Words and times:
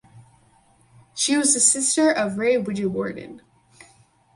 She 1.13 1.37
was 1.37 1.53
the 1.53 1.59
sister 1.59 2.09
of 2.09 2.39
Ray 2.39 2.55
Wijewardene. 2.55 3.41